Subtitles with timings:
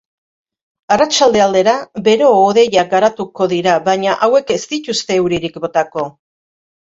[0.93, 1.73] Arratsalde aldera,
[2.07, 6.07] bero-hodeiak garatuko dira baina hauek ez dituzte euririk botako.